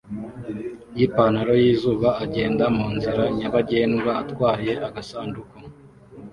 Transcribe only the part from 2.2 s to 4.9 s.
agenda munzira nyabagendwa atwaye